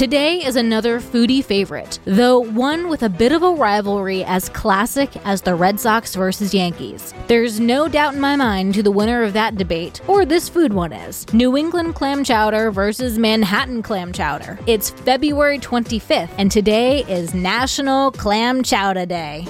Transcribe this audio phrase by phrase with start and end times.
[0.00, 5.14] Today is another foodie favorite, though one with a bit of a rivalry as classic
[5.26, 7.12] as the Red Sox versus Yankees.
[7.26, 10.72] There's no doubt in my mind who the winner of that debate, or this food
[10.72, 14.58] one is New England clam chowder versus Manhattan clam chowder.
[14.66, 19.46] It's February 25th, and today is National Clam Chowder Day.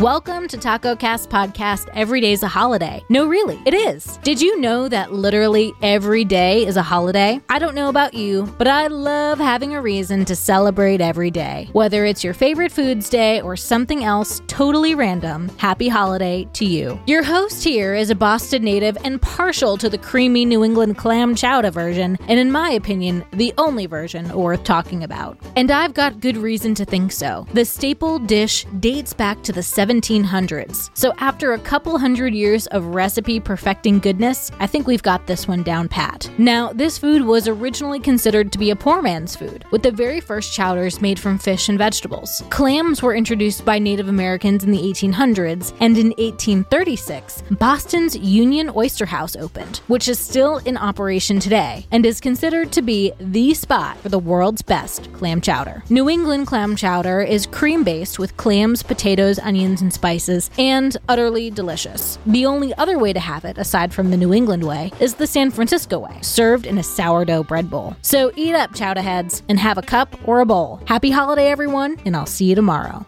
[0.00, 1.90] Welcome to Taco Cast Podcast.
[1.92, 3.04] Every day is a holiday.
[3.10, 4.16] No, really, it is.
[4.22, 7.38] Did you know that literally every day is a holiday?
[7.50, 11.68] I don't know about you, but I love having a reason to celebrate every day.
[11.74, 16.98] Whether it's your favorite foods day or something else totally random, happy holiday to you.
[17.06, 21.34] Your host here is a Boston native and partial to the creamy New England clam
[21.34, 25.36] chowder version, and in my opinion, the only version worth talking about.
[25.56, 27.46] And I've got good reason to think so.
[27.52, 30.90] The staple dish dates back to the 1700s.
[30.94, 35.48] So after a couple hundred years of recipe perfecting goodness, I think we've got this
[35.48, 36.30] one down pat.
[36.38, 40.20] Now, this food was originally considered to be a poor man's food, with the very
[40.20, 42.42] first chowders made from fish and vegetables.
[42.50, 49.06] Clams were introduced by Native Americans in the 1800s, and in 1836, Boston's Union Oyster
[49.06, 53.96] House opened, which is still in operation today and is considered to be the spot
[53.98, 55.82] for the world's best clam chowder.
[55.90, 61.50] New England clam chowder is cream based with clams, potatoes, onions, and spices, and utterly
[61.50, 62.18] delicious.
[62.26, 65.26] The only other way to have it, aside from the New England way, is the
[65.26, 67.96] San Francisco way, served in a sourdough bread bowl.
[68.02, 70.80] So eat up, chowder heads, and have a cup or a bowl.
[70.86, 73.06] Happy holiday, everyone, and I'll see you tomorrow.